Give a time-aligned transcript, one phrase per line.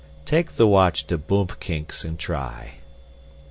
[0.25, 2.79] "Take the watch to Boompkinks and try."